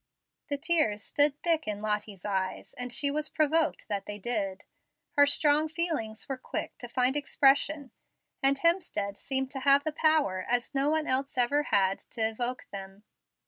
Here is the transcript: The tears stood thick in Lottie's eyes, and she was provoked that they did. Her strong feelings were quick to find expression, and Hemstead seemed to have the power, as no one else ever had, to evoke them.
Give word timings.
The 0.49 0.57
tears 0.57 1.03
stood 1.03 1.39
thick 1.43 1.67
in 1.67 1.79
Lottie's 1.79 2.25
eyes, 2.25 2.73
and 2.73 2.91
she 2.91 3.11
was 3.11 3.29
provoked 3.29 3.87
that 3.87 4.07
they 4.07 4.17
did. 4.17 4.63
Her 5.11 5.27
strong 5.27 5.69
feelings 5.69 6.27
were 6.27 6.37
quick 6.37 6.75
to 6.79 6.87
find 6.89 7.15
expression, 7.15 7.91
and 8.41 8.57
Hemstead 8.57 9.15
seemed 9.15 9.51
to 9.51 9.59
have 9.59 9.83
the 9.83 9.91
power, 9.91 10.43
as 10.49 10.73
no 10.73 10.89
one 10.89 11.05
else 11.05 11.37
ever 11.37 11.61
had, 11.69 11.99
to 12.09 12.21
evoke 12.27 12.65
them. 12.71 13.03